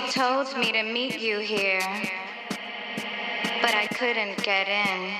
You 0.00 0.12
told 0.12 0.56
me 0.56 0.72
to 0.72 0.82
meet 0.82 1.20
you 1.20 1.40
here, 1.40 1.82
but 3.60 3.74
I 3.74 3.86
couldn't 3.92 4.42
get 4.42 4.66
in. 4.66 5.14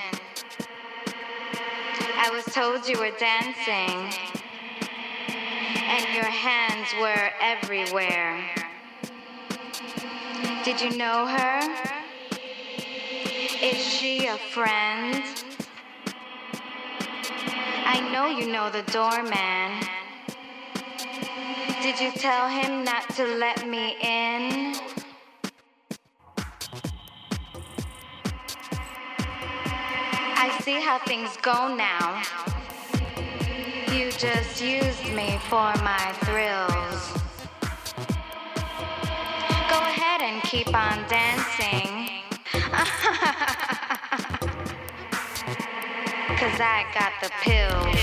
I 2.17 2.31
was 2.31 2.43
told 2.45 2.87
you 2.87 2.97
were 2.97 3.11
dancing, 3.19 4.11
and 5.75 6.15
your 6.15 6.25
hands 6.25 6.87
were 6.99 7.29
everywhere. 7.39 8.43
Did 10.65 10.81
you 10.81 10.97
know 10.97 11.27
her? 11.27 11.61
Is 13.61 13.77
she 13.77 14.25
a 14.25 14.37
friend? 14.37 15.23
I 17.85 18.09
know 18.11 18.25
you 18.25 18.51
know 18.51 18.71
the 18.71 18.83
doorman. 18.91 19.83
Did 21.83 21.99
you 21.99 22.11
tell 22.11 22.47
him 22.47 22.83
not 22.83 23.09
to 23.15 23.25
let 23.25 23.67
me 23.67 23.97
in? 24.01 24.70
See 30.71 30.79
how 30.79 30.97
things 30.99 31.35
go 31.41 31.75
now. 31.75 32.21
You 33.91 34.09
just 34.11 34.61
used 34.61 35.03
me 35.13 35.37
for 35.49 35.73
my 35.83 36.13
thrills. 36.23 37.11
Go 39.69 39.77
ahead 39.91 40.21
and 40.21 40.41
keep 40.43 40.73
on 40.73 41.03
dancing. 41.09 42.09
Cause 46.39 46.59
I 46.59 46.85
got 46.93 47.11
the 47.21 47.29
pills. 47.41 48.01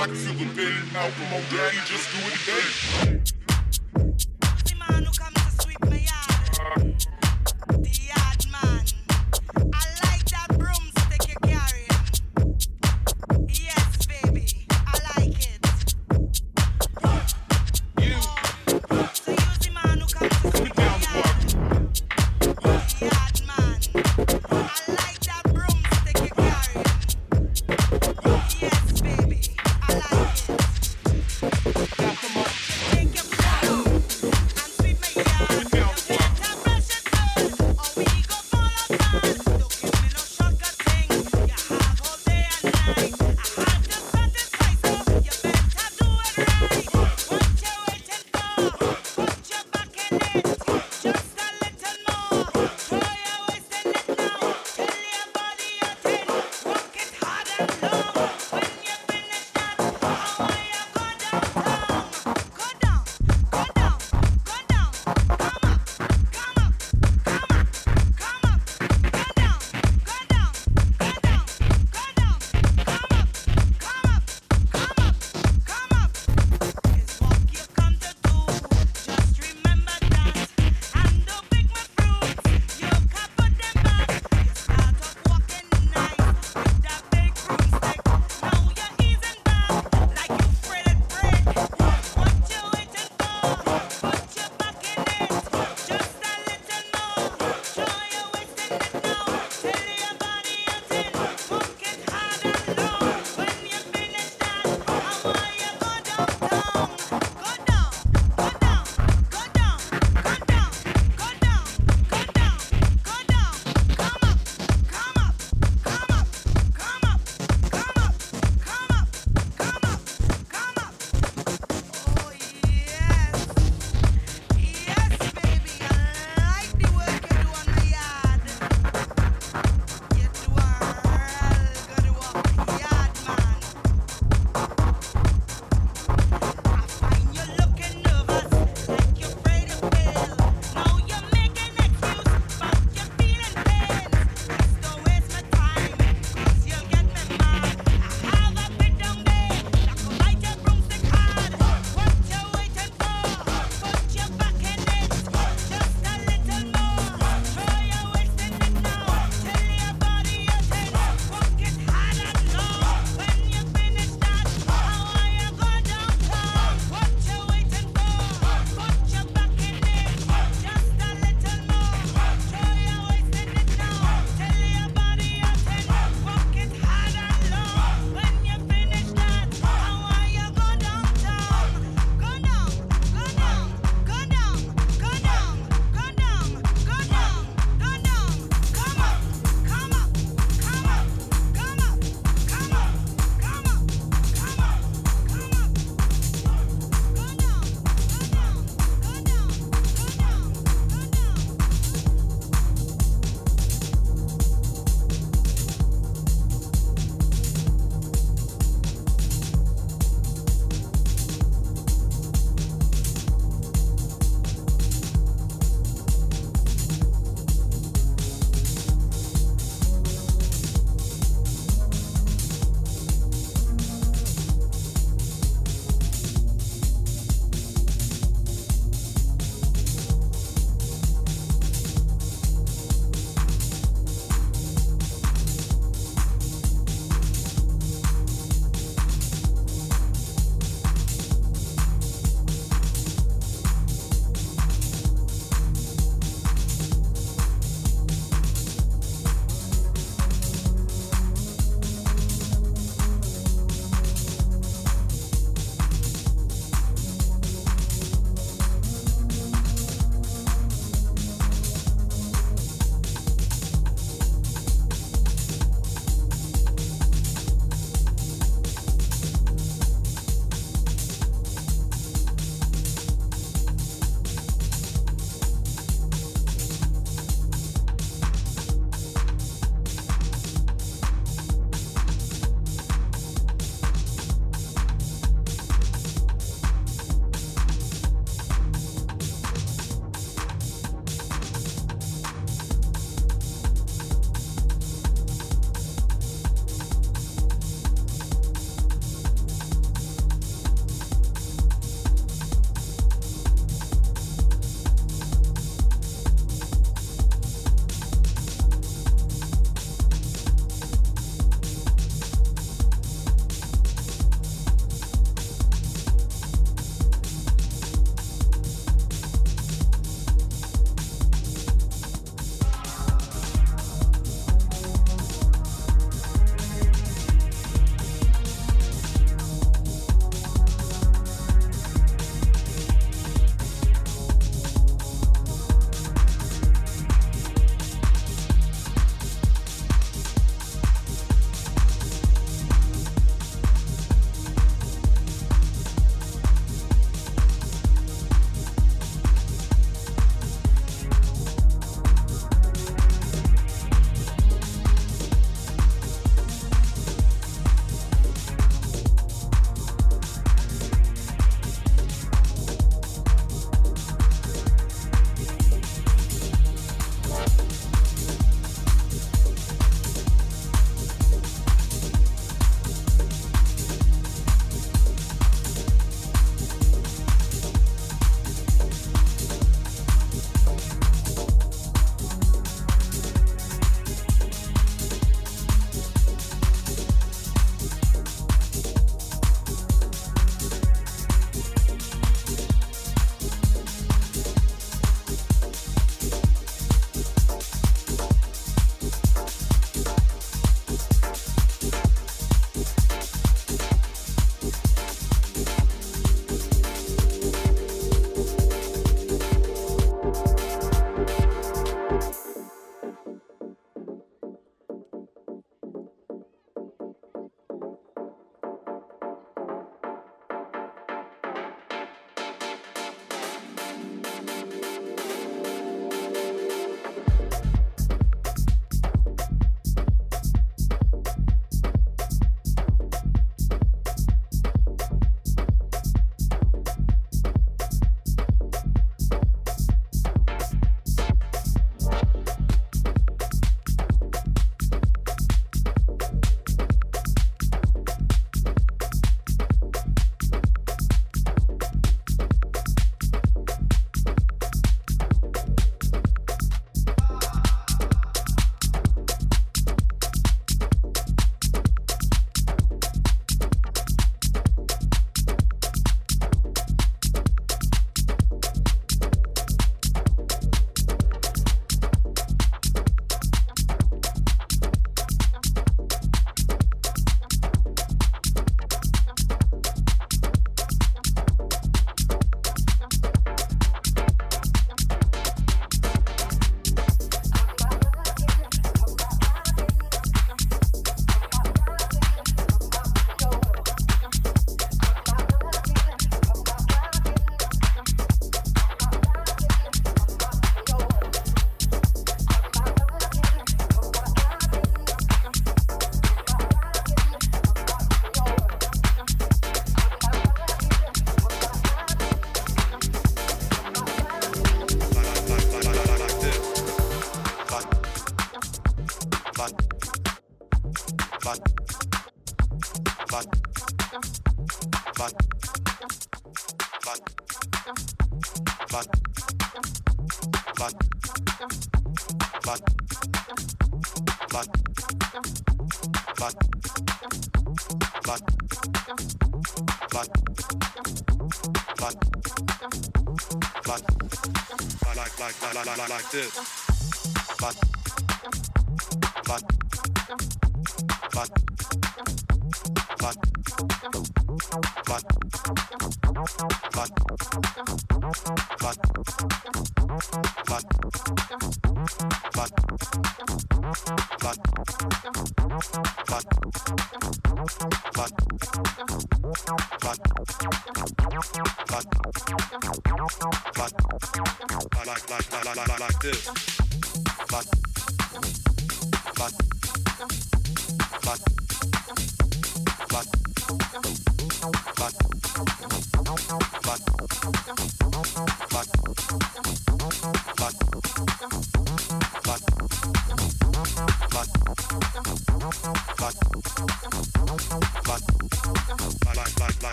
I 0.00 0.06
can 0.06 0.14
feel 0.14 0.32
the 0.32 0.54
pain. 0.56 0.80
Now 0.94 1.10
from 1.10 1.28
my 1.28 1.40
daddy, 1.52 1.76
just 1.84 2.08
do 2.10 2.18
it 2.24 2.32
again. 2.32 2.79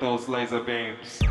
Those 0.00 0.28
laser 0.28 0.60
beams. 0.60 1.27